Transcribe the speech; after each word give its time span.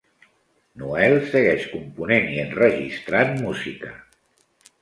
Noel 0.83 1.17
segueix 1.33 1.67
component 1.75 2.31
i 2.31 2.39
enregistrant 2.47 3.37
música. 3.45 3.93